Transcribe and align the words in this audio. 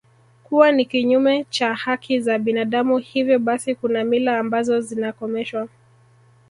kuwa 0.43 0.71
ni 0.71 0.85
kinyume 0.85 1.43
cha 1.49 1.73
haki 1.73 2.19
za 2.19 2.39
binadamu 2.39 2.97
hivyo 2.97 3.39
basi 3.39 3.75
kuna 3.75 4.03
mila 4.03 4.39
ambazo 4.39 4.81
zinakomeshwa 4.81 5.67